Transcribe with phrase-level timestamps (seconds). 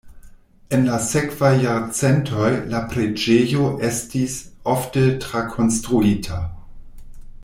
[0.75, 4.39] En la sekvaj jarcentoj la preĝejo estis
[4.75, 6.41] ofte trakonstruita.